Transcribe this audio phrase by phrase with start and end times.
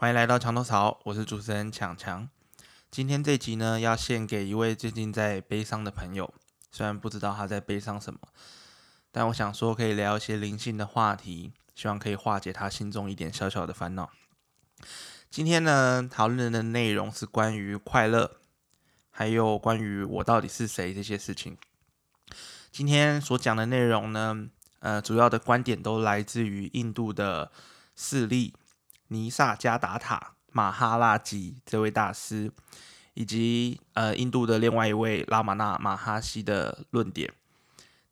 [0.00, 2.28] 欢迎来到墙头草，我是主持人强强。
[2.88, 6.32] 今天这集呢，要献给一位最近在悲伤的朋友。
[6.70, 8.20] 虽然不知道他在悲伤什么，
[9.10, 14.08] 但我想说可以聊一些灵性的话题，希望可以化解他心中一点小小的烦恼。
[15.28, 18.36] 今天呢，讨论的内容是关于快乐，
[19.10, 21.58] 还有关于我到底是谁这些事情。
[22.70, 27.50] 今天所讲的内容呢，呃，主要的观点都来自于印度的
[27.96, 28.54] 势力
[29.08, 32.52] 尼萨加达塔马哈拉吉这位大师。
[33.14, 37.32] 以及呃，印度的另外一位拉玛纳马哈西的论点。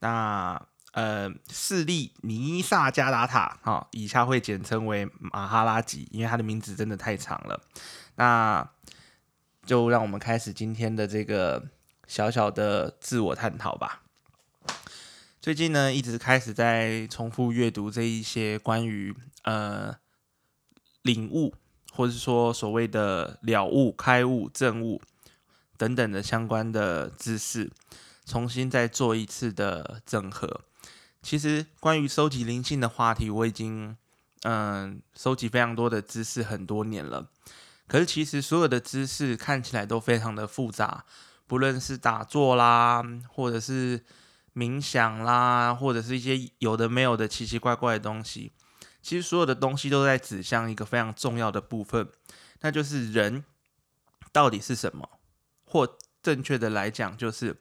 [0.00, 0.60] 那
[0.95, 7.62] 呃，势力尼萨加达塔，哈，以下会简称为马哈拉吉，因为他的名字真的太长了。
[8.16, 8.69] 那
[9.64, 11.69] 就让我们开始今天的这个
[12.08, 14.03] 小小的自我探讨吧。
[15.41, 19.94] 最近呢，一直开始在重复阅读这一些关于呃
[21.07, 21.55] 领悟。
[21.93, 25.01] 或者是说所谓的了悟、开悟、证悟
[25.79, 27.73] 等等的相关的知识，
[28.27, 30.61] 重新再做一次的整合。
[31.23, 33.97] 其实关于收集灵性的话题，我已经
[34.43, 37.31] 嗯收集非常多的知识很多年了。
[37.89, 41.07] 可是其实所有的知识看起来都非常的复杂，
[41.47, 44.05] 不论是打坐啦，或者是
[44.55, 48.53] 冥想啦，或者是一些有的没有的奇奇怪怪的东西。
[49.07, 52.09] 其实所有的东西都在指向一个非常重要的部分，
[52.62, 53.45] 那就是人
[54.33, 55.09] 到底是什么，
[55.65, 57.57] 或正确的来讲，就是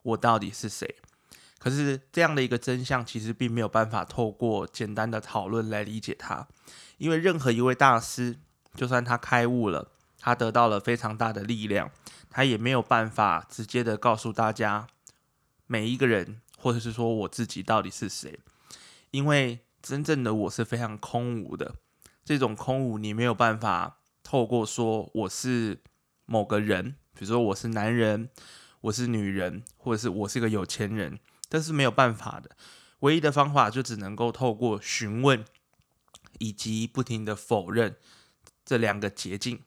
[0.00, 0.96] 我到底是谁。
[1.58, 6.48] 可是这样的一个真相，其实并没有办法透过简单的讨论来理解它，
[6.96, 8.38] 因为任何一位大师，
[8.74, 11.90] 就算他开悟了，他得到了非常大的力量，
[12.30, 14.86] 他也没有办法直接的告诉大家
[15.66, 18.40] 每一个人，或者是说我自己到底是谁，
[19.10, 19.60] 因为。
[19.86, 21.76] 真正的我是非常空无的，
[22.24, 25.80] 这种空无你没有办法透过说我是
[26.24, 28.28] 某个人，比如说我是男人，
[28.80, 32.56] 我是女人，或者是我是个有钱人，这是没有办法的。
[33.00, 35.44] 唯一的方法就只能够透过询问
[36.38, 37.94] 以及不停的否认
[38.64, 39.60] 这两个捷径。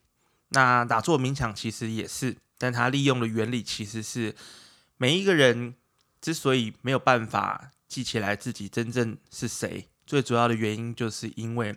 [0.50, 4.36] 那打坐冥想其实也是，但它利用的原理其实是
[4.98, 5.76] 每一个人
[6.20, 9.88] 之所以没有办法记起来自己真正是谁。
[10.10, 11.76] 最主要的原因，就是因为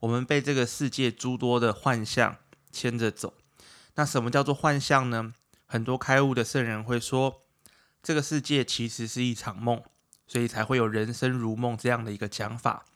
[0.00, 2.38] 我们被这个世界诸多的幻象
[2.72, 3.34] 牵着走。
[3.96, 5.34] 那什么叫做幻象呢？
[5.66, 7.42] 很多开悟的圣人会说，
[8.02, 9.82] 这个世界其实是一场梦，
[10.26, 12.86] 所以才会有人生如梦这样的一个讲法。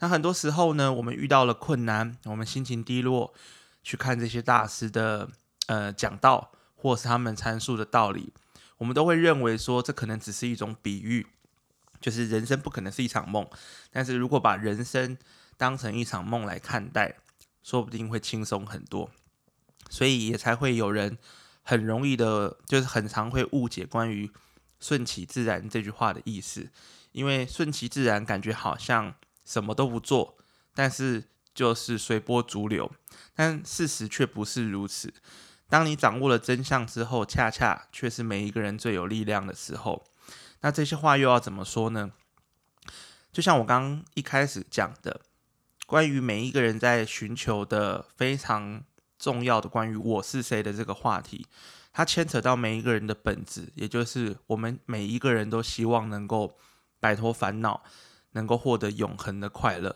[0.00, 3.32] 那很多时候呢，我们遇到了困难，我们心情低落，
[3.82, 5.30] 去看这些大师的
[5.68, 8.34] 呃讲道，或是他们阐述的道理，
[8.76, 11.26] 我们都会认为说，这可能只是一种比喻。
[12.00, 13.48] 就是人生不可能是一场梦，
[13.90, 15.16] 但是如果把人生
[15.56, 17.16] 当成一场梦来看待，
[17.62, 19.10] 说不定会轻松很多。
[19.90, 21.16] 所以也才会有人
[21.62, 24.30] 很容易的，就是很常会误解关于
[24.78, 26.68] “顺其自然”这句话的意思。
[27.12, 29.14] 因为顺其自然感觉好像
[29.44, 30.36] 什么都不做，
[30.74, 32.92] 但是就是随波逐流。
[33.34, 35.12] 但事实却不是如此。
[35.68, 40.04] 当你掌握了真相之后，恰恰却是每一个人最有力量的时候。
[40.60, 42.12] 那这些话又要怎么说呢？
[43.30, 45.20] 就像我刚刚一开始讲的，
[45.86, 48.82] 关于每一个人在寻求的非常
[49.18, 51.46] 重要的关于我是谁的这个话题，
[51.92, 56.56] 它牵扯到每一个人的本质，也就是我们每一个人都希望能够
[56.98, 57.84] 摆脱烦恼，
[58.32, 59.94] 能够获得永恒的快乐。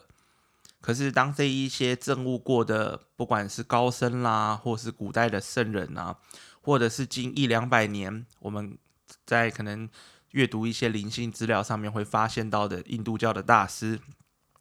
[0.79, 6.17] 可是当这一些证悟过的，不管是高僧啦，或是古代的圣人啊，
[6.61, 8.77] 或者是近一两百年，我们
[9.25, 9.89] 在可能。
[10.33, 13.99] 阅读一些灵性资料上面会发现到的印度教的大师、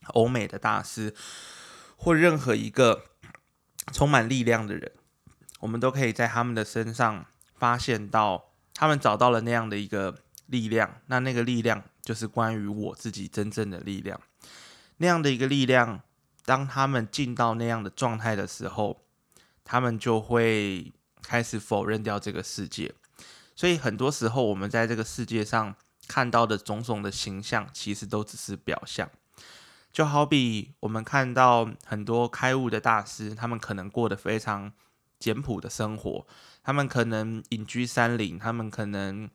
[0.09, 1.15] 欧美的大师，
[1.97, 3.07] 或任何一个
[3.93, 4.93] 充满力量的人，
[5.61, 7.25] 我们都可以在他们的身上
[7.55, 11.01] 发现到，他们找到了那样的一个力量。
[11.07, 14.21] 那那个力量就是关于我自己真正的力量。
[14.99, 16.03] 那样的一个力量，
[16.45, 19.03] 当他们进到那样的状态的时候，
[19.65, 20.93] 他们就会
[21.23, 22.93] 开始否认掉这个世界。
[23.63, 25.77] 所以很多时候，我们在这个世界上
[26.09, 29.09] 看到的种种的形象，其实都只是表象。
[29.93, 34.73] 就好比我们看到很多开悟的大师，他们可能过得非常
[35.21, 36.27] 简朴的生活，
[36.65, 39.31] 他们可能隐居山林，他们可能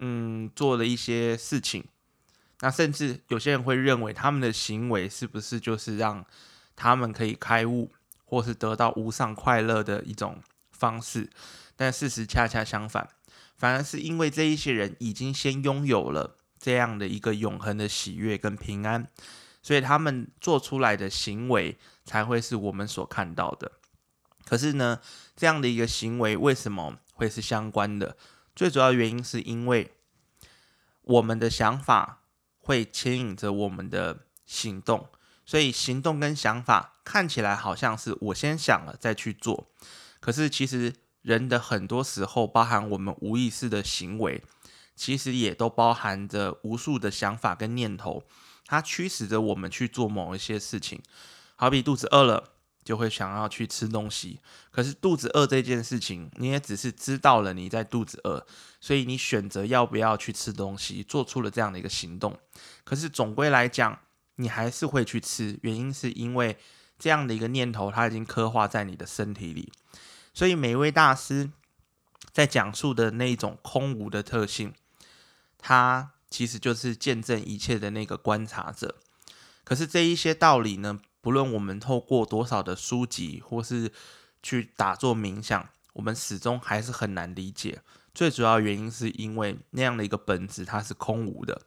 [0.00, 1.84] 嗯做了一些事情。
[2.58, 6.26] 那甚至有些人会认为，他们的行为是不是就是让
[6.74, 7.92] 他们可以开悟，
[8.24, 10.42] 或是得到无上快乐的一种
[10.72, 11.30] 方式？
[11.76, 13.08] 但事实恰恰相反。
[13.58, 19.06] 反而是因为这一些人已经先拥有了这样的一个永恒的喜悦跟平安，
[19.62, 23.72] 所以他们做出来的行为才会是我们所看到的。
[24.44, 25.00] 可是呢，
[25.36, 28.16] 这样的一个行为为什么会是相关的？
[28.56, 29.92] 最主要原因是因为
[31.02, 32.22] 我们的想法
[32.58, 35.08] 会牵引着我们的行动，
[35.44, 39.68] 所以行动跟想法看起来好像是我先想了再去做，
[40.20, 40.94] 可是其实
[41.28, 44.42] 人的很多时候，包含我们无意识的行为，
[44.96, 48.24] 其实也都包含着无数的想法跟念头，
[48.64, 51.02] 它驱使着我们去做某一些事情，
[51.56, 52.52] 好比肚子饿了。
[52.84, 54.40] 就会想要去吃东西，
[54.70, 58.46] 可是肚子饿这件事情，你也只是知道了你在肚子饿，
[58.80, 62.38] 所以你选择要不要去吃东西，做出了这样的一个行动。
[62.84, 63.98] 可是总归来讲，
[64.36, 66.56] 你还是会去吃，原因是因为
[66.98, 69.70] 这样的一个念头，它已经刻画在你的身体里。
[70.38, 71.50] 所以每一位大师
[72.30, 74.72] 在讲述的那一种空无的特性，
[75.58, 78.94] 他其实就是见证一切的那个观察者。
[79.64, 81.00] 可是这一些道理呢？
[81.20, 83.90] 不论我们透过多少的书籍，或是
[84.40, 87.82] 去打坐冥想，我们始终还是很难理解。
[88.14, 91.62] 最主要原因是因为那样的一个本质它是空无的，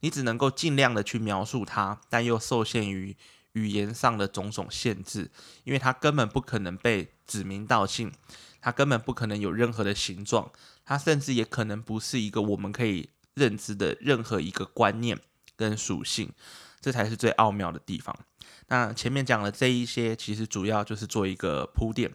[0.00, 3.16] 你只能够尽量的去描述它，但又受限于
[3.56, 5.30] 语言上的种种限制，
[5.64, 8.12] 因为它根本不可能被指名道姓，
[8.60, 10.52] 它根本不可能有任何的形状，
[10.84, 15.18] 它甚至也可能不是一个我们可以认知的任何一个观念
[15.56, 16.30] 跟属性，
[16.82, 18.14] 这才是最奥妙的地方。
[18.68, 22.12] 那前面讲的这一些，其实主要就是做一个铺垫。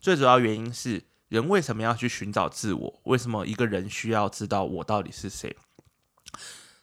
[0.00, 3.00] 最主要原因是，人为什么要去寻找自我？
[3.04, 5.56] 为什么一个人需要知道我到底是谁？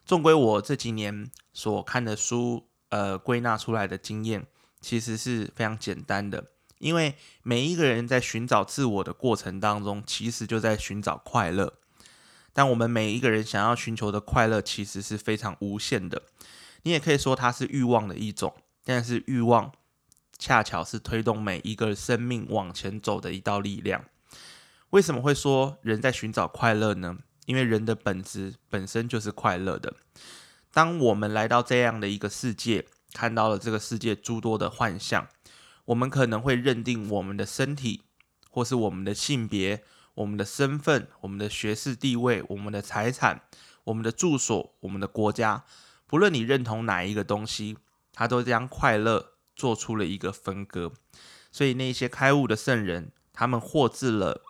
[0.06, 4.46] 纵归我这几年所看的书，呃，归纳出来的经验，
[4.80, 6.46] 其实是非常简单的。
[6.78, 11.74] 因为每一个人在寻找自我的过程当中，其实就在寻找快乐。
[12.52, 16.22] 但我们每一个人想要寻求的快乐，其实是非常无限的。
[16.82, 18.54] 你也可以说它是欲望的一种。
[18.84, 19.70] 但是欲望
[20.38, 24.02] 恰巧是推动每一个生命往前走的一道力量。
[24.90, 27.18] 为什么会说人在寻找快乐呢？
[27.44, 29.92] 因为人的本质本身就是快乐的。
[30.78, 35.26] 当我们来到这样的一个世界，看到了这个世界诸多的幻象，
[35.86, 38.02] 我们可能会认定我们的身体，
[38.48, 39.82] 或是我们的性别、
[40.14, 43.42] 我们的身份、我们的学士地位、我们的财产、
[43.82, 45.64] 我们的住所、我们的国家，
[46.06, 47.78] 不论你认同哪一个东西。
[48.12, 50.92] 他都将快乐做出了一个分割，
[51.50, 54.42] 所以那些开悟的圣人，他们获致了，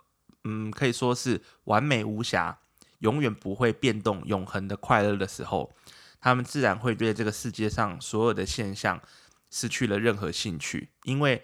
[0.43, 2.59] 嗯，可以说是完美无瑕、
[2.99, 5.75] 永远不会变动、永恒的快乐的时候，
[6.21, 9.01] 他们自然会对这个世界上所有的现象
[9.49, 11.43] 失去了任何兴趣，因为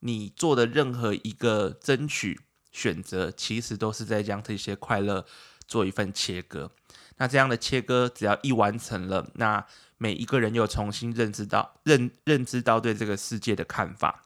[0.00, 5.26] 你做的任何一个争取选择，其实都是在将这些快乐
[5.66, 6.70] 做一份切割。
[7.16, 9.66] 那这样的切割，只要一完成了，那
[9.96, 14.22] 每一个人又重新认知到认认知到对这个世界的看法，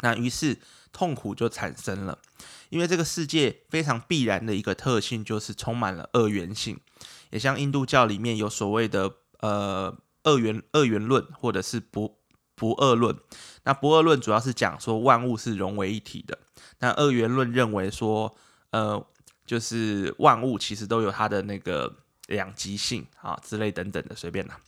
[0.00, 0.58] 那于是
[0.92, 2.18] 痛苦就产生了，
[2.70, 6.80] 因为这个世界非常必然的一个特性就是充满了二元性，
[7.30, 12.16] 也像印度教里面有所谓的呃二元二元论或者是不
[12.54, 13.14] 不二论，
[13.64, 16.38] 那不二论主要是讲说万物是融为一体的，
[16.78, 18.34] 那二元论认为说
[18.70, 19.04] 呃
[19.44, 21.92] 就是万物其实都有它的那个
[22.28, 24.58] 两极性啊之类等等的，随便啦。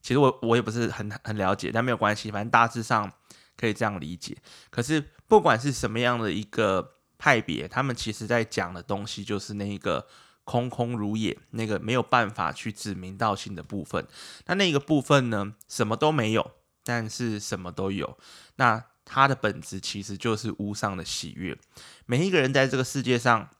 [0.00, 3.12] 其实我我也不是很很了解，但没有关系，反正大致上
[3.56, 4.36] 可以这样理解。
[4.70, 10.06] 可是不管是什么样的一个派别，他们其实在讲的东西就是那一个
[10.44, 14.06] 空空如也，那个没有办法去指名道姓的部分。
[14.46, 16.52] 那那个部分呢，什么都没有，
[16.84, 18.18] 但是什么都有。
[18.56, 21.58] 那它的本质其实就是无上的喜悦。
[22.06, 23.50] 每一个人在这个世界上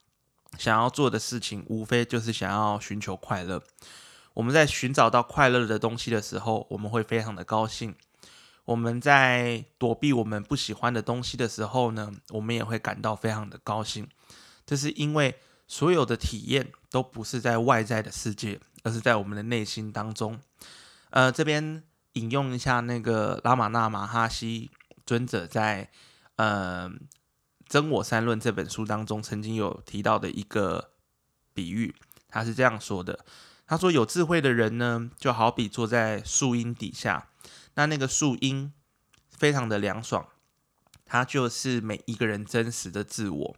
[0.59, 3.63] 想要做的事情，无非就是想要寻求快乐。
[4.35, 7.93] 我们在寻找到快乐的东西的时候，我们会非常的高兴；
[8.65, 14.09] 我们在躲避我们不喜欢的东西的时候呢，我们也会感到非常的高兴。
[14.65, 15.39] 这是因为
[15.73, 20.39] 所有的体验都不是在外在的世界，而是在我们的内心当中。
[21.09, 24.71] 呃，这边引用一下那个拉玛那马哈希
[25.07, 25.87] 尊者在
[26.37, 26.93] 《呃
[27.67, 30.91] 真我三论》这本书当中曾经有提到的一个
[31.55, 31.95] 比喻，
[32.29, 33.25] 他是这样说的。
[33.67, 37.31] 他说：“有智慧的人呢，就好比坐在树荫底下，
[37.77, 38.71] 那那个树荫
[39.31, 40.29] 非常的凉爽，
[41.07, 43.57] 它就是每一个人真实的自我。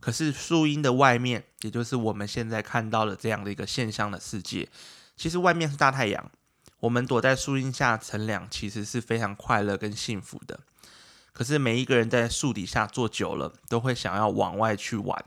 [0.00, 4.68] 可是树荫的外面，也就是我们现在看到的这样的一个现象的世界，
[5.16, 6.30] 其实外面是大太阳，
[6.80, 10.60] 我们躲在树荫下乘凉，其实是非常快乐跟幸福的。
[11.32, 15.24] 可是每一个人在树底下坐久了，都会想要往外去玩，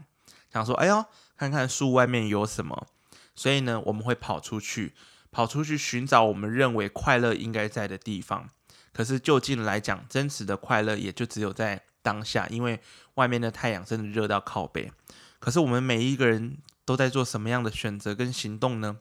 [0.51, 1.05] 想说：‘哎呦，
[1.37, 2.87] 看看树外面有什么。’”
[3.35, 4.93] 所以呢，我们会跑出去，
[5.31, 8.49] 跑出去寻找我们认为快乐应该在的地方。
[8.91, 12.79] 可是就近来讲，真实的快乐也就只有在当下，因为
[13.15, 14.91] 外面的太阳真的热到靠背。
[15.39, 18.99] 可是我们每一个人都在做什么样的选择跟行动呢？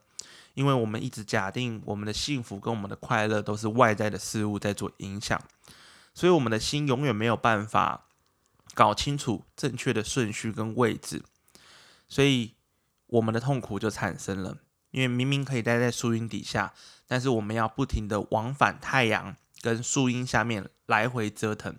[0.55, 5.41] 因为我们一直假定我们的幸福跟我们的快乐都是外在的事物在做影响，
[6.13, 8.07] 所以我们的心永远没有办法
[8.75, 11.23] 搞清楚正确的顺序跟位置，
[12.09, 12.55] 所以
[13.07, 14.59] 我们的痛苦就产生了。
[14.91, 16.75] 因为明明可以待在树荫底下，
[17.07, 21.77] 但是我们要不停的往返太阳跟树荫下面来回折腾。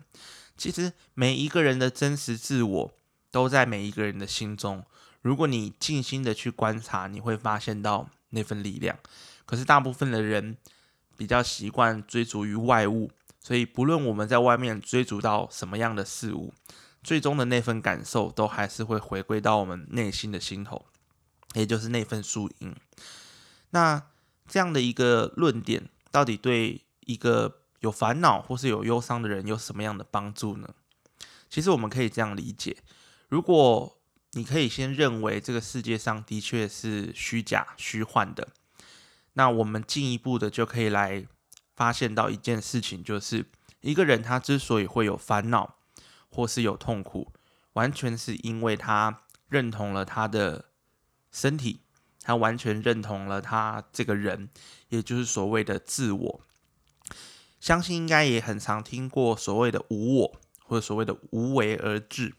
[0.62, 2.94] 其实每一个人的真实自我
[3.32, 4.84] 都在每一个人的心中。
[5.20, 8.96] 如果你静心的去观察，你会发现到那份力量。
[9.44, 10.56] 可是大部分的人
[11.16, 16.54] 比较习惯追逐于外物，所以不论我们在外面追逐到什么样的事物，
[17.02, 20.86] 最终的那份感受都还是会回归到我们内心的心头。
[21.54, 22.72] 也就是那份输赢。
[23.70, 24.00] 那
[24.46, 30.74] 这样的一个论点，到底对一个有烦恼或是有忧伤的人有什么样的帮助呢？
[31.48, 32.78] 其实我们可以这样理解：
[33.28, 34.00] 如果
[34.32, 38.48] 你可以先认为这个世界上的确是虚假、虚幻的，
[39.34, 41.26] 那我们进一步的就可以来
[41.76, 43.46] 发现到一件事情，就是
[43.82, 45.76] 一个人他之所以会有烦恼
[46.28, 47.32] 或是有痛苦，
[47.74, 50.64] 完全是因为他认同了他的。
[51.34, 51.80] 身体，
[52.20, 54.50] 他完全认同了他这个人，
[54.90, 56.40] 也就是所谓的自我。
[57.62, 62.34] 相信应该也很常听过所谓的无我，或者所谓的无为而治。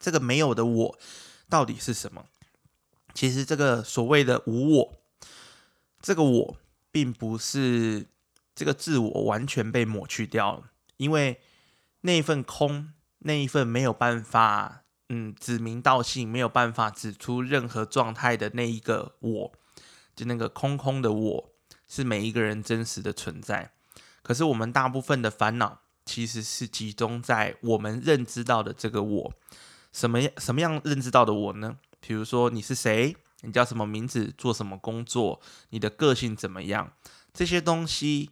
[0.00, 0.98] 这个没有的我
[1.48, 2.24] 到底是什么？
[3.14, 4.94] 其实这个所谓的无我，
[6.00, 6.56] 这个我
[6.90, 8.08] 并不是
[8.52, 11.40] 这个自我完全被抹去掉了，因为
[12.00, 14.80] 那一份空，那一份没有办法。
[15.08, 19.52] 嗯，指名道姓没有办法指出任何状态的那一个我，
[20.16, 21.52] 就那个空空的我，
[21.86, 23.72] 是每一个人真实的存在。
[24.22, 29.32] 可是我们大部分的烦恼其实是集中在我们认知到的这个我。
[29.92, 31.76] 什么样什么样认知到的我呢？
[32.00, 36.92] 比如说你是谁，你叫什么名字，做什么工作，你的个性怎么样？
[37.34, 38.30] 这些东西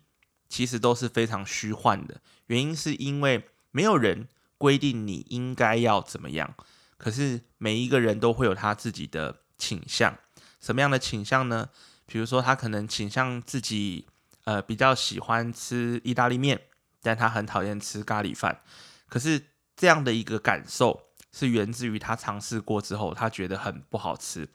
[0.48, 2.20] 其实都是非常虚幻的。
[2.46, 4.28] 原因是因为没有人。
[4.60, 6.54] 规定你应该要怎么样，
[6.98, 10.14] 可是每一个人都会有他自己的倾向，
[10.60, 11.70] 什么样的倾向呢？
[12.04, 14.06] 比如说他可能倾向自己，
[14.44, 16.60] 呃，比较喜欢吃意大利面，
[17.02, 18.60] 但他很讨厌吃咖喱饭。
[19.08, 24.48] 可是这样的一个感受是源自于他尝试过之后，他觉得很不好吃。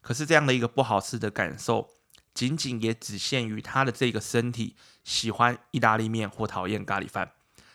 [0.00, 1.90] 可是这样的一个不好吃的感受，
[2.32, 7.32] 仅仅也只限于他的这个身体喜欢意大利面或讨厌咖喱饭，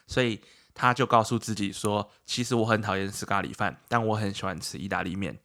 [0.08, 0.42] 所以。
[0.76, 5.38] 他就告诉自己说：“其实我很讨厌吃咖喱饭，但我很喜欢吃意大利面。”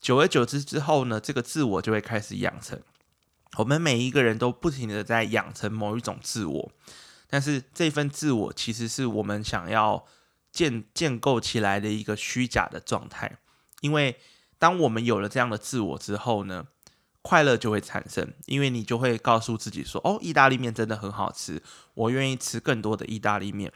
[0.00, 2.80] 久而久之之后呢，这个自我就会开始养成。
[3.56, 6.72] 我们每一个人都不停的在养成某一种自我，
[7.28, 10.04] 但是这份自我其实是我们想要
[10.52, 13.38] 建建构起来的一个虚假的状态。
[13.80, 14.18] 因为
[14.58, 16.66] 当我们有了这样的自我之后呢，
[17.22, 21.62] 快乐就会产生，因为你就会告诉自己说：“哦，意大利面真的很好吃，
[21.94, 23.72] 我愿意吃更多的意大利面。”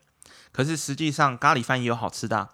[0.53, 2.51] 可是实际上，咖喱饭也有好吃的。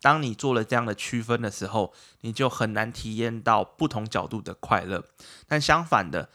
[0.00, 5.04] 当你做了这样的区分的时候，你就很难体验到不同角度的快乐。
[5.46, 6.28] 但相反的，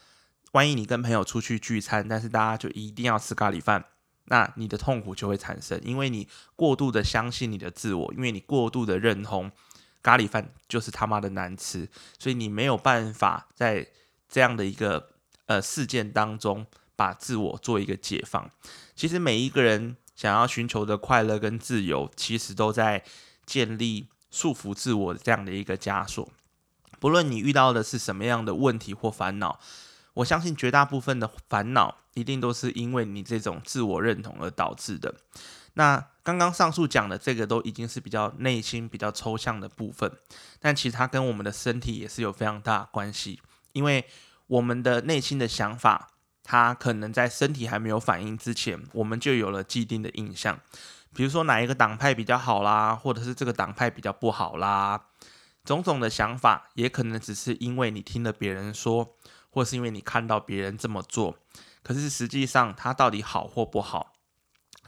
[0.52, 3.84] 万一你跟朋友出去聚餐，但是大家就一定要吃咖喱饭，
[4.24, 9.50] 那你的痛苦就会产生，因为你过度的相信你的自我，因为你过度的认同
[10.02, 11.88] 咖喱饭就是他妈的难吃，
[12.18, 13.86] 所以你没有办法在
[14.28, 15.10] 这样的一个
[15.46, 18.50] 呃事件当中把自我做一个解放。
[18.94, 19.96] 其实每一个人。
[20.18, 23.04] 想要寻求的快乐跟自由，其实都在
[23.46, 26.28] 建立束缚自我的这样的一个枷锁。
[26.98, 29.60] 不论你遇到的是什么样的问题或烦恼，
[30.14, 35.14] 我相信绝大部分的烦恼一定都是因为你这种自我认同而导致的。
[35.74, 40.10] 那刚刚上述讲的这个都已经是比较内心、比较抽象的部分，
[40.60, 43.40] 但其实它跟我们的身体也是有非常大关系，
[43.72, 44.04] 因为
[44.46, 46.10] 我们的内心的想法。
[46.50, 50.58] 它可能在身体还没有反应之前，我们就有了既定的印象，
[51.14, 54.98] 比如说哪一个党派比较好啦，或者是这个党派比较不好啦，
[55.62, 59.14] 种种的想法也可能只是因为你听了别人说，
[59.58, 61.36] 或是因为你看到别人这么做，
[61.82, 64.12] 可是实际上他到底好或不好，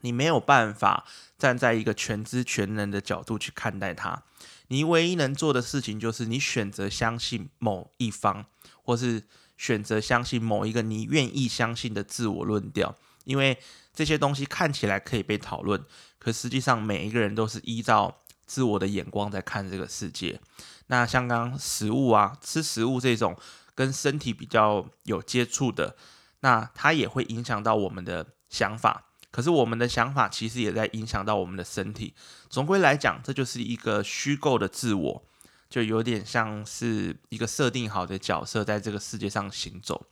[0.03, 1.05] 你没有办法
[1.37, 4.23] 站在一个全知全能的角度去看待他，
[4.69, 8.47] 你唯一能做的事情就是你选择相信某一方，
[8.85, 9.25] 或是。
[9.61, 13.59] 选择相信某一个你愿意相信的自我论调，因为
[13.93, 15.85] 这些东西看起来可以被讨论，
[16.19, 20.41] 可实际上每一个人都是依照自我的眼光在看这个世界。
[20.89, 23.37] 那像刚食物啊，吃食物这种
[23.77, 25.95] 跟身体比较有接触的，
[26.41, 29.05] 那它也会影响到我们的想法。
[29.31, 32.13] 可是我们的想法其实也在影响到我们的身体。
[32.49, 35.23] 总归来讲，这就是一个虚构的自我，
[35.69, 40.05] 就有点像是一个设定好的角色在这个世界上行走。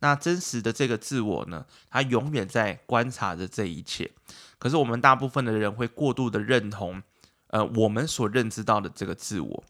[0.00, 4.10] 那真实的这个自我呢，他永远在观察着这一切。
[4.58, 7.00] 可是我们大部分的人会过度的认同，
[7.54, 9.64] 呃，我们所认知到的这个自我。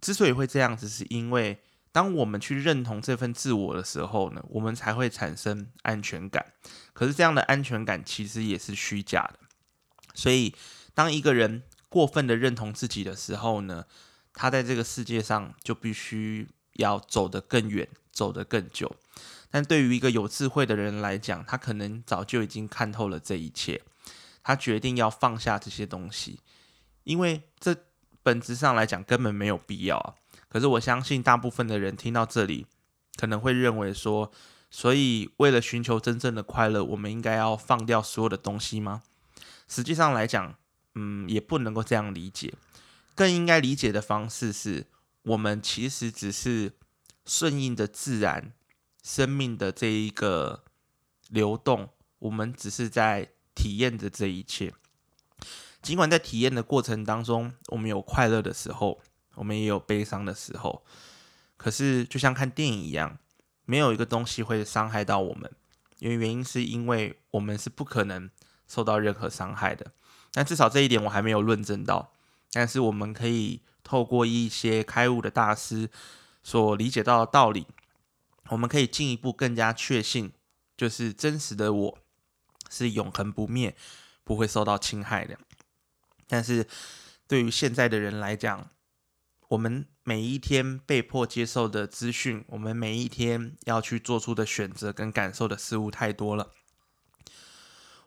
[0.00, 1.58] 之所以会这样子，是因为
[1.90, 6.52] 当我们去认同这份自我的时候呢，我们才会产生安全感。
[6.92, 9.40] 可是这样的安全感其实也是虚假的。
[10.14, 10.54] 所以，
[10.94, 13.86] 当一个人过分的认同自己的时候呢，
[14.32, 18.94] 他在这个世界上就必须要走得更远，走得更久。
[19.50, 23.82] 但对于一个有智慧的人来讲，他可能早就已经看透了这一切，
[24.44, 26.38] 他决定要放下这些东西，
[27.10, 27.76] 因为这
[28.22, 30.14] 本质上来讲根本没有必要啊。
[30.48, 32.66] 可是我相信大部分的人听到这里，
[33.16, 34.30] 可能会认为说，
[34.70, 39.02] 所以为了寻求真正的快乐，我们应该要放掉所有的东西吗？
[39.66, 40.54] 实际上来讲，
[40.94, 42.54] 嗯，也不能够这样理解，
[43.16, 44.86] 更应该理解的方式是，
[45.22, 46.72] 我们其实只是
[47.26, 48.52] 顺应着自然。
[49.02, 50.62] 生命的这一个
[51.30, 51.88] 流动，
[52.18, 54.74] 我们只是在体验着这一切。
[55.82, 59.00] 尽管在体验的过程当中，我们有快乐的时候，
[59.34, 60.84] 我们也有悲伤的时候。
[61.56, 63.18] 可是，就像看电影一样，
[63.64, 65.50] 没有一个东西会伤害到我们，
[65.98, 68.30] 因为原因是因为我们是不可能
[68.66, 69.92] 受到任何伤害的。
[70.32, 72.12] 但至少这一点我还没有论证到。
[72.52, 75.90] 但是，我们可以透过一些开悟的大师
[76.42, 77.66] 所理解到的道理。
[78.48, 80.32] 我们可以进一步更加确信，
[80.76, 81.98] 就是真实的我
[82.68, 83.76] 是永恒不灭，
[84.24, 85.38] 不会受到侵害的。
[86.30, 86.66] 但是
[87.26, 88.70] 对于现在的人来讲，
[89.48, 96.52] 我们每一天被迫接受的资讯，我们每一天要去做出的选择跟感受的事物太多了，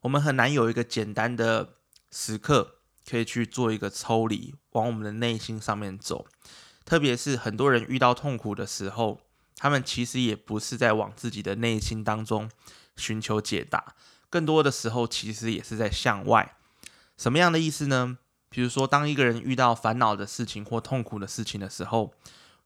[0.02, 1.76] 我们很难有一个简单的
[2.10, 6.26] 时刻可以去做一个抽离，往我们的内心上面走。
[6.84, 9.22] 特别是很多人遇到痛苦的时候。
[9.56, 12.50] 他们其实也不是在往自己的内心当中
[12.98, 13.96] 寻求解答，
[14.30, 16.58] 更多的时候其实也是在向外。
[17.18, 18.18] 什么样的意思呢？
[18.50, 22.14] 比如说，当一个人遇到烦恼的事情或痛苦的事情的时候，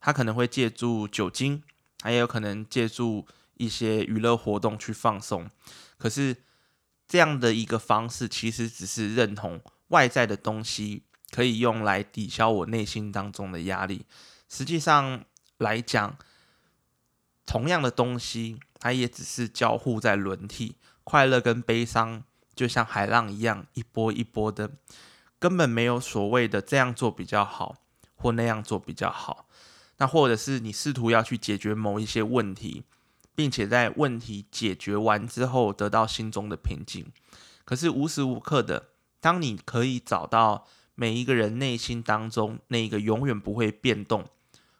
[0.01, 1.63] 他可能会借助酒精，
[2.01, 5.49] 还有可能借助一些娱乐活动去放松。
[5.97, 6.35] 可是
[7.07, 14.05] 这样的一个方式，其实只是认同外在的东西可以用来抵消我内心当中的压力。
[14.49, 15.23] 实际上
[15.57, 16.17] 来讲，
[17.45, 22.23] 同样的东西，它也只是交互在轮替，快乐跟悲伤
[22.57, 24.71] 就像海浪一样，一波一波的，
[25.37, 27.75] 根本没有所谓的这样做比较好，
[28.15, 29.47] 或那样做比较好。
[29.99, 32.83] 那或者是你试图要去解决某一些问题，
[33.35, 37.05] 并且在问题解决完之后得到心中的平静。
[37.63, 38.89] 可是无时无刻的，
[39.21, 40.65] 当你可以找到
[40.95, 44.25] 每一个人内心当中那个永远不会变动。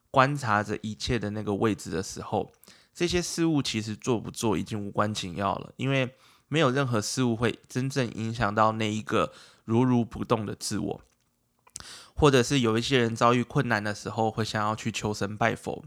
[0.10, 2.52] 观察着一切的那个位置的时候，
[2.94, 6.16] 这些事物其实做不做已经无关紧要了，因为
[6.48, 9.34] 没有任何事物会真正影响到那一个
[9.66, 11.02] 如如不动的自我。
[12.16, 15.84] 或者是有一些人遭遇困难的时候，会想要去求神拜佛，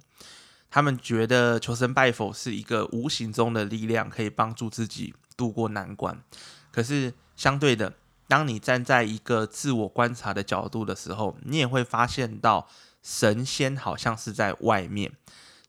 [0.71, 6.23] 他们觉得求神拜佛是一个无形中的力量，可以帮助自己度过难关。
[6.71, 7.95] 可是相对的，
[8.29, 12.69] 当你站在一个自我观察的角度的时候，你也会发现到。
[13.03, 15.11] 神仙好像是在外面，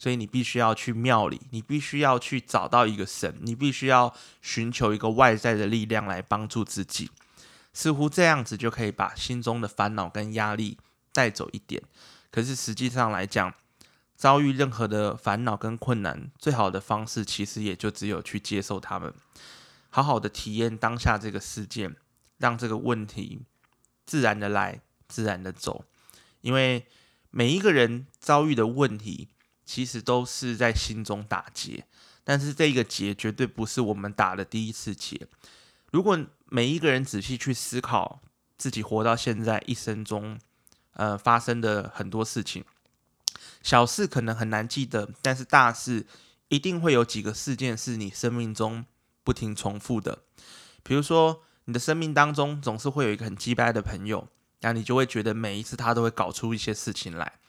[0.02, 4.12] 所以你必须要去庙里，你必须要去找到一个神，你必须要
[4.42, 7.12] 寻求一个外在的力量来帮助自己。
[7.72, 10.80] 似乎这样子就可以把心中的烦恼跟压力
[11.14, 11.80] 带走一点。
[12.32, 13.54] 可是实际上来讲，
[14.16, 19.14] 遭遇任何的烦恼跟困难，最好的方式其实也就只有去接受他们，
[19.92, 21.96] 好好的体验当下这个事件，
[22.40, 23.44] 让这个问题
[24.08, 25.86] 自然的来，自然的走，
[26.42, 26.88] 因为。
[27.34, 29.30] 每一个人遭遇的问题，
[29.74, 31.86] 其实都是在心中打结，
[32.26, 35.30] 但是这个结绝对不是我们打的第一次结。
[35.94, 38.20] 如果每一个人仔细去思考
[38.58, 40.38] 自己活到现在一生中，
[40.96, 42.66] 呃，发生的很多事情，
[43.64, 46.06] 小事可能很难记得，但是大事
[46.50, 48.84] 一定会有几个事件是你生命中
[49.24, 50.24] 不停重复的。
[50.84, 54.28] 比如说，你的生命当中总是会有一个很鸡掰的朋友。
[54.64, 57.40] 那你就会觉得每一次他都会搞出一些事情来，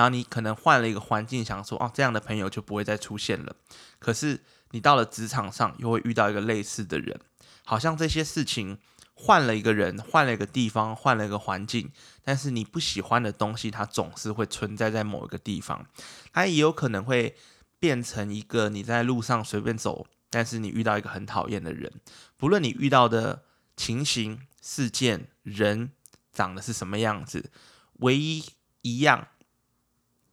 [0.00, 3.54] 然后你可能换了一个环境，想说哦，这样的朋友就不会再出现了。
[3.98, 7.20] 可是你到了职场上，又会遇到一个类似的人，
[7.66, 8.78] 好像这些事情
[9.12, 11.92] 换了一个人，换了一个地方，换了一个环境，
[12.24, 15.84] 但是你不喜欢的东西，它总是会存在在某一个地方。
[16.32, 17.36] 它也有可能会
[17.78, 21.92] 变成一个你在路上随便走但是你遇到一个很讨厌的人，
[22.38, 23.42] 不论你遇到的
[23.76, 25.90] 情形、事件、人
[26.32, 27.50] 长得是什么样子，
[27.96, 28.42] 唯一
[28.80, 29.28] 一样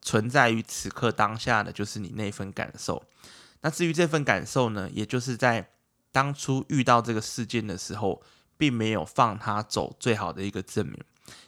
[0.08, 3.04] 存在于此刻当下的，就是你那份感受。
[3.60, 5.70] 那至于这份感受呢，也就是在
[6.13, 8.24] 当初遇到这个事件的时候，
[8.58, 10.98] 并没有放他走最好的一个证明，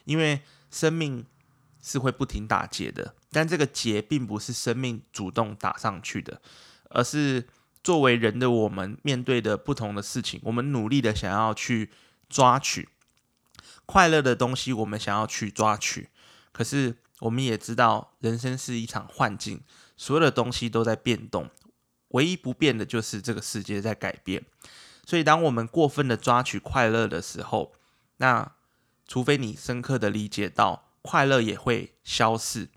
[0.04, 1.24] 因为生命
[1.80, 6.42] 是会不停打结的，但这个结并不是生命主动打上去的，
[6.90, 7.48] 而是
[7.82, 11.90] 作为人的我们面对的不同的事情，我们努力的想要去
[12.28, 12.90] 抓取
[13.86, 16.10] 快乐的东西，我们想要去抓取，
[16.52, 19.62] 可是我们也知道，人生是一场幻境，
[19.96, 21.48] 所有的东西都在变动。
[22.08, 24.44] 唯一不变的就是这个世界在改变，
[25.06, 27.72] 所以当我们过分的抓取快乐的时候，
[28.16, 28.52] 那
[29.06, 32.68] 除非你深刻的理解到快乐也会消逝，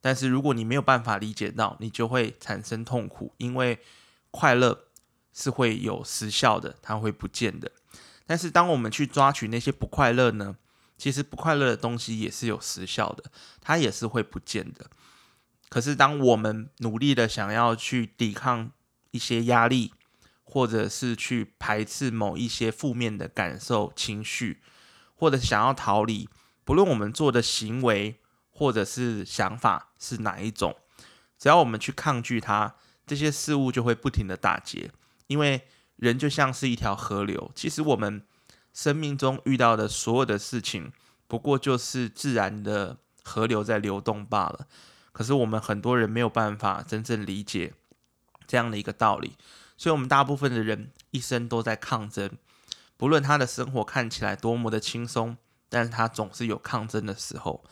[0.00, 3.78] 但是如果你没有办法理解到，你就会产生痛苦，因为
[4.30, 4.86] 快乐
[5.34, 7.70] 是会有时效的，它会不见的。
[8.24, 10.56] 但是当我们去抓取那些不快乐呢？
[11.02, 13.24] 其实不快乐的东西也是有时效的，
[13.60, 14.88] 它也是会不见的。
[15.68, 18.70] 可是，当我们努力的想要去抵抗
[19.10, 19.94] 一些压力，
[20.44, 24.62] 或者是去排斥某一些负面的感受、情绪，
[25.16, 26.28] 或者想要逃离，
[26.64, 30.76] 不论我们做的行为或者是想法是哪一种，
[31.36, 34.92] 只要我们去抗拒它，这些事物就会不停的打结。
[35.26, 38.24] 因为人就像是一条河流，其实我们
[38.72, 40.92] 生命中遇到的所有的事情，
[41.26, 44.66] 不过就是自然的河流在流动罢了。
[45.12, 47.74] 可是我们很多人没有办法真正理解
[48.46, 49.36] 这样的一个道理，
[49.76, 52.30] 所以我们大部分的人一生都在抗争，
[52.96, 55.36] 不论他的生活看起来多么的轻松，
[55.68, 57.62] 但是他总是有抗争的时候。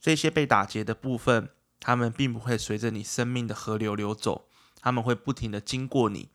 [0.00, 4.48] 这些被打劫的部分，他们并不会随着你生命的河流流走，
[4.80, 6.30] 他们会不停的经过你，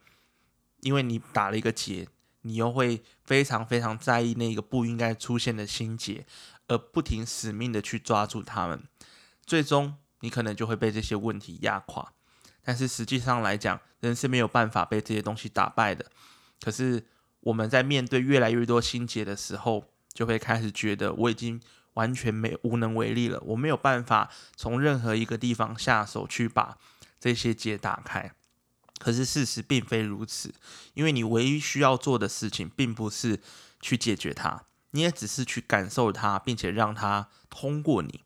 [0.82, 2.08] 因为你打了一个结，
[2.46, 6.26] 你又会非常非常在意那个不应该出现的心结，
[6.68, 8.82] 而不停死命的去抓住他们，
[9.46, 9.98] 最终。
[10.22, 12.14] 你可能就会被这些问题压垮，
[12.64, 16.10] 但是实际上来讲，人是没有办法被这些东西打败的。
[16.62, 17.06] 可是
[17.42, 21.62] 我们在面对越来越多心结的时候，就会开始觉得我已经
[21.94, 26.76] 完全没无能为力了，我没有办法从任何一个地方下手去把
[27.20, 28.32] 这些结打开。
[28.98, 30.54] 可是事实并非如此，
[30.94, 33.40] 因为你唯一需要做的事情，并不是
[33.82, 38.22] 去解决它，你也只是去感受它，并且让它通过你。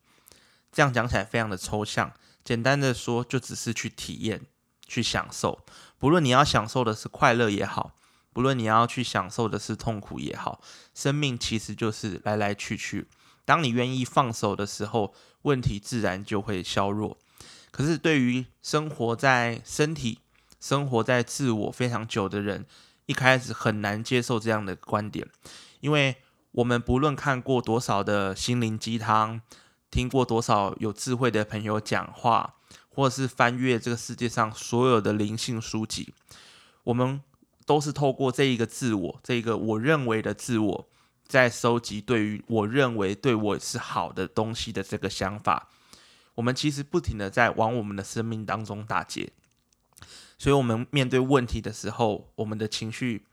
[0.71, 4.45] 这样讲起来非常的抽象，简单的说，就只是去体验、
[4.87, 5.65] 去享受。
[5.97, 7.95] 不论你要享受的是快乐也好，
[8.31, 10.61] 不论你要去享受的是痛苦也好，
[10.93, 13.07] 生命其实就是来来去去。
[13.43, 17.17] 当你愿意放手的时候，问题自然就会削弱。
[17.71, 20.19] 可是对于生活在身体、
[20.59, 22.65] 生活在自我非常久的人，
[23.05, 25.27] 一开始很难接受这样的观点，
[25.79, 26.17] 因为
[26.51, 29.41] 我们不论看过多少的心灵鸡汤。
[29.91, 32.53] 听过多少有智慧的朋友讲话，
[32.89, 36.13] 或者是翻阅这个世界上所有的灵性书籍，
[36.83, 37.19] 我们
[37.65, 40.87] 都是透过这一个自我，这个我认为的自我，
[41.27, 45.69] 在收集对于我认为对我是好的东西的这个想法。
[46.35, 49.31] 我们其实不停的在往我们的生命当中打结，
[50.39, 53.25] 所以，我们面对问题的时候，我们的情绪，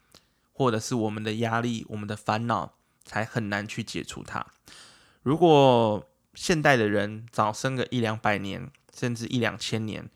[0.53, 4.45] 或者是我们的压力、我们的烦恼，才很难去解除它。
[5.23, 10.11] 如果现代的人早生个一两百年，甚至一两千年，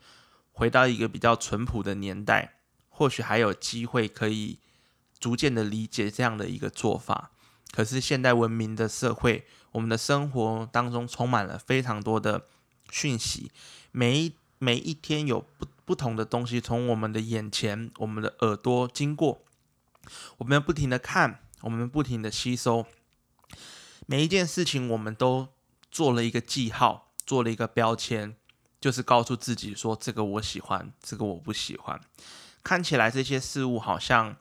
[0.51, 2.55] 回到一个比较淳朴的年代，
[2.89, 4.59] 或许还有机会可以
[5.17, 7.31] 逐渐的理解这样的一个做法。
[7.71, 12.47] 可是现代文明的社会，我们的生活当中充满了非常多的
[12.89, 13.49] 讯息，
[13.93, 19.43] 每一每一天有不不同的东西从我们的眼前、我们的耳朵经过，
[20.37, 22.85] 我们不停的看，我们不停的吸收，
[24.05, 25.49] 每一件事情我们都。
[25.91, 28.37] 做了一个记号，做了一个标签，
[28.79, 31.99] 就是告诉自己说：这个我喜欢，这个我不喜欢。
[32.63, 34.37] 看起来这些事物好像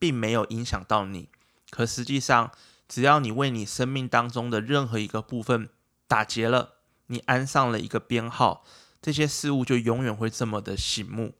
[0.00, 1.28] 并没有影响到你，
[1.70, 2.50] 可实际上，
[2.88, 5.68] 只要你为你生命当中的任何一个部分
[6.08, 8.64] 打结了，你安上了一个编号，
[9.02, 11.34] 这些事物就永远会这么的醒目。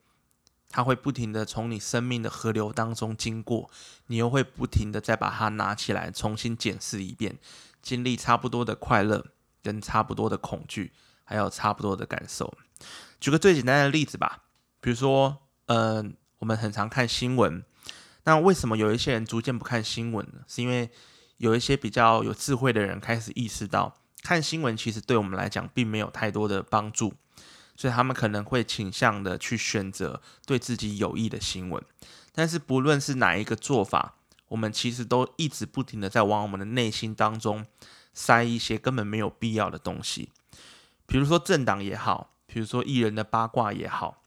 [0.68, 3.70] 它会不停的从你生命的河流当中经过，
[4.06, 7.38] 你又会不停的再把它拿起来重新检视一遍。
[7.82, 9.26] 经历差不多的快乐，
[9.62, 10.92] 跟差不多的恐惧，
[11.24, 12.56] 还有差不多的感受。
[13.20, 14.44] 举个最简单的例子吧，
[14.80, 17.62] 比如说，嗯，我们很常看新闻，
[18.24, 20.40] 那为什么有一些人逐渐不看新闻呢？
[20.48, 20.90] 是因为
[21.36, 27.12] 有一些比较有智慧的人开始意识到，看新闻其实对我们来讲并没有太多的帮助。
[27.82, 31.82] 所以他们可能会倾向的去选择对自己有益的新闻。
[32.30, 34.14] 但是不论是哪一个做法，
[34.46, 37.66] 我们其实都一直不停的在往我们的内心当中
[38.14, 40.30] 塞一些根本没有必要的东西，
[41.06, 44.22] 比如说政党也好，比如说艺人的八卦也好，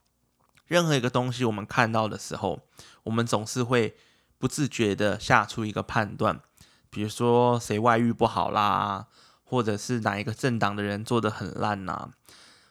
[0.66, 2.60] 任何一个东西我们看到的时候，
[3.04, 3.96] 我们总是会
[4.36, 6.42] 不自觉的下出一个判断，
[6.90, 9.06] 比如说谁外遇不好啦，
[9.44, 12.10] 或者是哪一个政党的人做的很烂呐。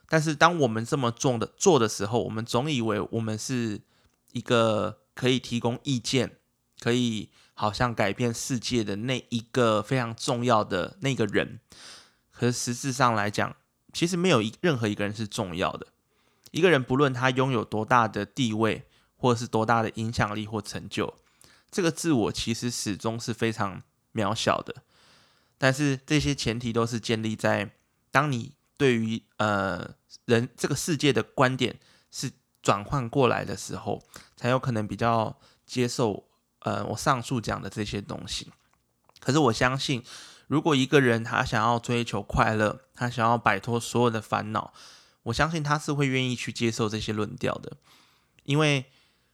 [0.07, 3.81] 但是当我们这么做的做的时候，我们总以为我们是
[4.33, 4.99] 一个。
[5.15, 6.39] 可以提供意见，
[6.81, 11.61] 可以好像改变世界的那一个非常重要的那个人，
[12.33, 13.55] 可是实质上来讲，
[13.93, 15.87] 其实没有一任何一个人是重要的。
[16.51, 21.13] 一个人不论他拥有多大的地位，或者是多大的影响力或成就，
[21.71, 24.83] 这个自我其实始终是非常渺小的。
[25.57, 27.71] 但是这些前提都是建立在
[28.11, 31.79] 当你对于呃人这个世界的观点
[32.11, 32.31] 是。
[32.65, 34.01] 转换过来的时候，
[34.35, 36.27] 才有可能比较接受
[36.61, 38.51] 呃我上述讲的这些东西。
[39.19, 40.03] 可是我相信，
[40.47, 44.73] 如果一个人他想要追求快乐，他想要摆脱所有的烦恼，
[45.21, 47.77] 我相信他是会愿意去接受这些论调的。
[48.45, 48.85] 因为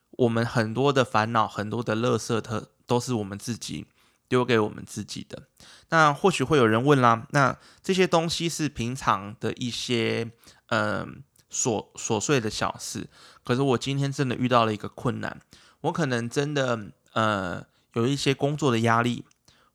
[0.10, 3.86] 我们很多的烦恼，很多的乐色特都是我们自己
[4.32, 5.44] 丢给我们自己的。
[5.89, 10.32] 那或许会有人问啦，那这些东西是平常的一些
[10.67, 11.22] 嗯。
[11.54, 13.10] 琐琐碎的小事，
[13.44, 15.41] 可是我今天真的遇到了一个困难，
[15.82, 19.26] 我可能真的呃有一些工作的压力，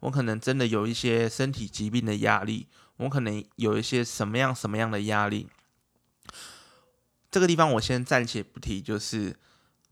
[0.01, 5.49] 我可能真的有一些身体疾病的压力，我可能有一些什么样什么样的压力。
[7.31, 9.37] 这个地方我先暂且不提，就是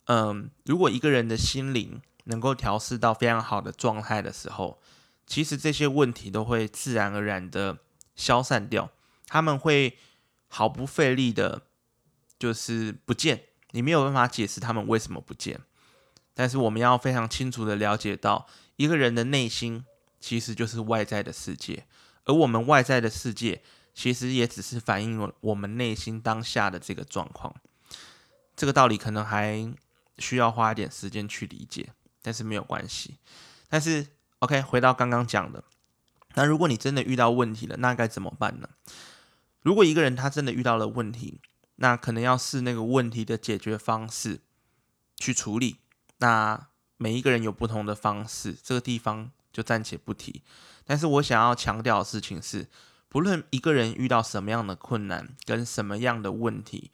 [0.07, 4.81] 嗯，如果一个人的心灵能够调试到非常好的状态的时候，
[5.27, 7.79] 其实这些问题都会自然而然的
[8.15, 8.91] 消散掉，
[9.27, 9.97] 他们会
[10.49, 11.63] 毫不费力的。
[12.37, 15.61] 就是不见，你没有办法解释他们为什么不见。
[16.35, 19.87] 但是我们要非常清楚的了解到，一个人的内心
[20.21, 21.87] 其实就是外在的世界，
[22.25, 23.63] 而我们外在的世界
[23.95, 27.55] 其实也只是反映了我们内心当下的这个状况。
[28.55, 29.73] 这个道理可能还
[30.19, 33.19] 需要花一点时间去理解，但是没有关系。
[33.69, 34.07] 但是
[34.39, 35.63] OK，回到刚刚讲的，
[36.35, 38.69] 那如果你真的遇到问题了，那该怎么办呢？
[39.61, 41.41] 如果一个人他真的遇到了问题，
[41.77, 44.41] 那可能要试那个问题的解决方式
[45.17, 45.77] 去处理。
[46.19, 50.43] 那每一个人有不同的方式，这个地方就暂且不提。
[50.85, 52.69] 但是我想要强调的事情是，
[53.09, 56.91] 不论一个人遇到什么样的困难跟什么样的问题，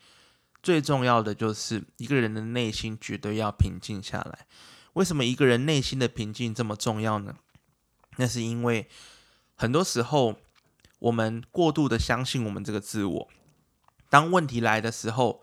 [0.62, 4.46] 最重要的就是一个人的内心绝对要平静下来。
[4.94, 7.36] 为什么一个人内心的平静这么重要呢？
[8.16, 8.88] 那是因为
[9.54, 10.40] 很多时候
[10.98, 13.28] 我们过度的相信我们这个自我。
[14.08, 15.42] 当问题来的时候，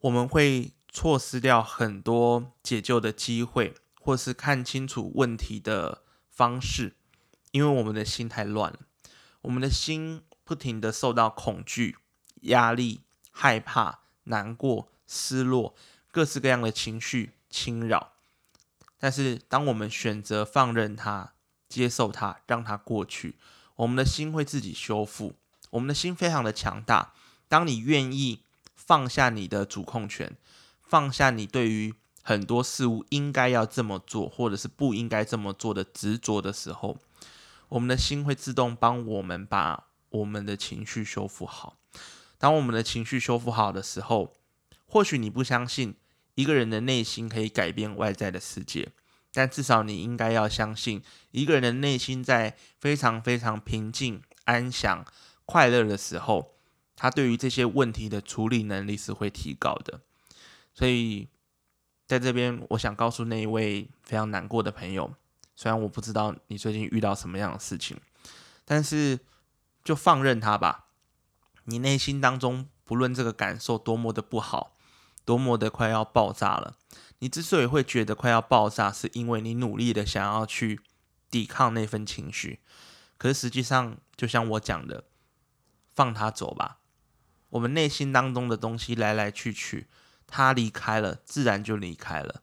[0.00, 6.96] 我们会错失掉很多解救的机会，或是看清楚问题的方式，
[7.52, 8.80] 因为我们的心太乱了。
[9.42, 11.96] 我们的心不停的受到恐惧、
[12.42, 13.00] 压力、
[13.30, 15.74] 害怕、难过、失落，
[16.12, 18.12] 各式各样的情绪侵扰。
[18.98, 21.32] 但是，当我们选择放任它、
[21.68, 23.36] 接受它、让它过去，
[23.76, 25.34] 我们的心会自己修复。
[25.70, 27.12] 我们的心非常的强大。
[27.48, 28.42] 当你愿意
[28.74, 30.36] 放下你的主控权，
[30.82, 36.98] 放下你对于很多事物应该要这么做，或者是不应该这么做的执着的时候，
[37.68, 41.76] 我们的心会自动帮我们把我们的情绪修复好。
[42.36, 44.34] 当我们的情绪修复好的时候，
[44.86, 45.94] 或许你不相信
[46.38, 48.92] 一个人的内心可以改变外在的世界，
[49.32, 55.04] 但至少你应该要相信，一个人的内心在非常非常平静、安详、
[55.44, 56.54] 快乐的时候。
[56.94, 60.00] 他对于这些问题的处理能力是会提高的，
[60.72, 61.26] 所以
[62.06, 65.12] 在这边，我想告诉那一位非常难过的朋友，
[65.56, 67.96] 虽然我不知道你最近遇到什么样的事情，
[68.64, 69.18] 但是
[69.82, 70.86] 就放任他吧。
[71.64, 74.76] 你内心当中不论这个感受多么的不好，
[75.28, 76.78] 多么的快要爆炸了，
[77.18, 80.80] 你之所以会觉得快要爆炸，是因为你努力的想要去
[81.30, 82.60] 抵抗那份情绪，
[83.18, 85.04] 可是实际上，就像我讲的，
[85.94, 86.78] 放他走吧。
[87.50, 89.88] 我们内心当中的东西来来去去，
[90.26, 92.42] 他离开了，自然就离开了。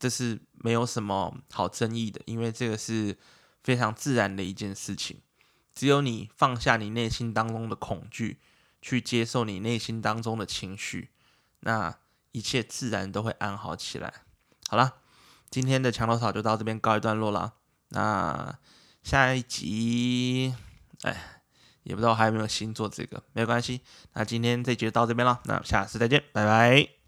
[0.00, 3.16] 这是没有什么好争议的，因为这个是
[3.62, 5.20] 非常自然的一件事情。
[5.76, 8.40] 只有你放下你内心当中的恐惧，
[8.82, 11.10] 去接受你内心当中的情绪，
[11.60, 11.94] 那
[12.32, 14.12] 一切自然都会安好起来。
[14.68, 14.94] 好了，
[15.50, 17.54] 今天的墙头草就到这边告一段落了。
[17.88, 18.58] 那
[19.02, 20.54] 下一集，
[21.02, 21.36] 哎。
[21.82, 23.80] 也不知道还有没有新做这个，没有关系。
[24.12, 26.99] 那今天这集就到这边了，那下次再见，拜拜。